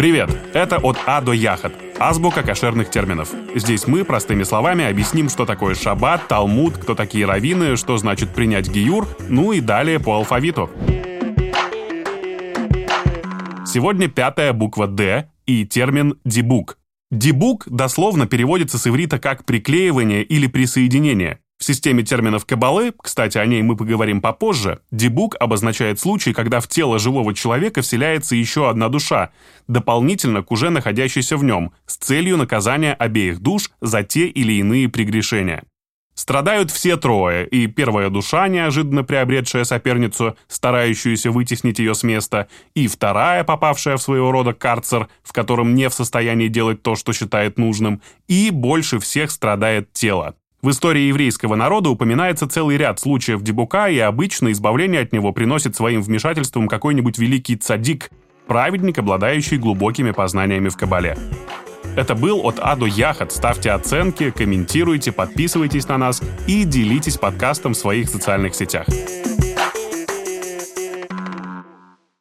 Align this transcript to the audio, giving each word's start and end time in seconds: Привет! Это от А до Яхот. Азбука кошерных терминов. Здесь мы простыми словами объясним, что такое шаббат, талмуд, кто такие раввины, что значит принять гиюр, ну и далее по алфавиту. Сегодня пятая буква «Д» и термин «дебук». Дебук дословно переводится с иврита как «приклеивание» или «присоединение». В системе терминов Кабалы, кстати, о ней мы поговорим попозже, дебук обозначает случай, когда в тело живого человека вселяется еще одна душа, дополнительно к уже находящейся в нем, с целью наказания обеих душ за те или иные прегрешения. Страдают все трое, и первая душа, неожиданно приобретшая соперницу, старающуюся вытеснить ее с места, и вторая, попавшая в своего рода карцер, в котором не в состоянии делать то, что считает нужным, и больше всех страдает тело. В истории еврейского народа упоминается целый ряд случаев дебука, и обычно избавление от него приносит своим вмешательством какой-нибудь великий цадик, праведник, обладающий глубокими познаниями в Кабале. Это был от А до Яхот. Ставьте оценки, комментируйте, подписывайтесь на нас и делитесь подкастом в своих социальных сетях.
Привет! 0.00 0.30
Это 0.54 0.78
от 0.78 0.96
А 1.04 1.20
до 1.20 1.32
Яхот. 1.32 1.74
Азбука 1.98 2.42
кошерных 2.42 2.88
терминов. 2.88 3.34
Здесь 3.54 3.86
мы 3.86 4.02
простыми 4.02 4.44
словами 4.44 4.86
объясним, 4.86 5.28
что 5.28 5.44
такое 5.44 5.74
шаббат, 5.74 6.26
талмуд, 6.26 6.78
кто 6.78 6.94
такие 6.94 7.26
раввины, 7.26 7.76
что 7.76 7.98
значит 7.98 8.30
принять 8.30 8.70
гиюр, 8.70 9.06
ну 9.28 9.52
и 9.52 9.60
далее 9.60 10.00
по 10.00 10.14
алфавиту. 10.14 10.70
Сегодня 13.66 14.08
пятая 14.08 14.54
буква 14.54 14.86
«Д» 14.86 15.30
и 15.44 15.66
термин 15.66 16.18
«дебук». 16.24 16.78
Дебук 17.10 17.68
дословно 17.68 18.26
переводится 18.26 18.78
с 18.78 18.86
иврита 18.86 19.18
как 19.18 19.44
«приклеивание» 19.44 20.22
или 20.22 20.46
«присоединение». 20.46 21.40
В 21.60 21.64
системе 21.64 22.02
терминов 22.02 22.46
Кабалы, 22.46 22.94
кстати, 22.96 23.36
о 23.36 23.44
ней 23.44 23.60
мы 23.60 23.76
поговорим 23.76 24.22
попозже, 24.22 24.80
дебук 24.90 25.36
обозначает 25.38 26.00
случай, 26.00 26.32
когда 26.32 26.58
в 26.58 26.68
тело 26.68 26.98
живого 26.98 27.34
человека 27.34 27.82
вселяется 27.82 28.34
еще 28.34 28.70
одна 28.70 28.88
душа, 28.88 29.30
дополнительно 29.68 30.42
к 30.42 30.50
уже 30.52 30.70
находящейся 30.70 31.36
в 31.36 31.44
нем, 31.44 31.72
с 31.84 31.98
целью 31.98 32.38
наказания 32.38 32.94
обеих 32.94 33.40
душ 33.40 33.70
за 33.82 34.02
те 34.02 34.26
или 34.26 34.54
иные 34.54 34.88
прегрешения. 34.88 35.64
Страдают 36.14 36.70
все 36.70 36.96
трое, 36.96 37.46
и 37.46 37.66
первая 37.66 38.08
душа, 38.08 38.48
неожиданно 38.48 39.04
приобретшая 39.04 39.64
соперницу, 39.64 40.38
старающуюся 40.48 41.30
вытеснить 41.30 41.78
ее 41.78 41.94
с 41.94 42.02
места, 42.02 42.48
и 42.74 42.88
вторая, 42.88 43.44
попавшая 43.44 43.98
в 43.98 44.02
своего 44.02 44.32
рода 44.32 44.54
карцер, 44.54 45.08
в 45.22 45.34
котором 45.34 45.74
не 45.74 45.90
в 45.90 45.94
состоянии 45.94 46.48
делать 46.48 46.82
то, 46.82 46.96
что 46.96 47.12
считает 47.12 47.58
нужным, 47.58 48.00
и 48.28 48.50
больше 48.50 48.98
всех 48.98 49.30
страдает 49.30 49.92
тело. 49.92 50.36
В 50.62 50.68
истории 50.68 51.04
еврейского 51.04 51.54
народа 51.54 51.88
упоминается 51.88 52.46
целый 52.46 52.76
ряд 52.76 53.00
случаев 53.00 53.40
дебука, 53.40 53.88
и 53.88 53.98
обычно 53.98 54.52
избавление 54.52 55.00
от 55.00 55.12
него 55.12 55.32
приносит 55.32 55.74
своим 55.74 56.02
вмешательством 56.02 56.68
какой-нибудь 56.68 57.16
великий 57.16 57.56
цадик, 57.56 58.10
праведник, 58.46 58.98
обладающий 58.98 59.56
глубокими 59.56 60.10
познаниями 60.10 60.68
в 60.68 60.76
Кабале. 60.76 61.16
Это 61.96 62.14
был 62.14 62.46
от 62.46 62.58
А 62.58 62.76
до 62.76 62.84
Яхот. 62.84 63.32
Ставьте 63.32 63.70
оценки, 63.70 64.30
комментируйте, 64.30 65.12
подписывайтесь 65.12 65.88
на 65.88 65.96
нас 65.96 66.22
и 66.46 66.64
делитесь 66.64 67.16
подкастом 67.16 67.72
в 67.72 67.78
своих 67.78 68.10
социальных 68.10 68.54
сетях. 68.54 68.86